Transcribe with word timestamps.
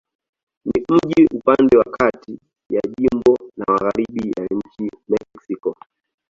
Ni 0.65 0.83
mji 0.91 1.25
upande 1.35 1.77
wa 1.77 1.83
kati 1.91 2.39
ya 2.69 2.81
jimbo 2.97 3.37
na 3.57 3.65
magharibi 3.73 4.31
ya 4.37 4.45
nchi 4.51 4.91
Mexiko. 5.07 5.75